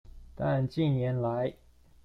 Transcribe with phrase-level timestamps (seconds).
[0.35, 1.53] 但近年來